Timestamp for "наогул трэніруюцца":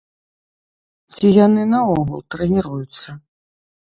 1.75-3.09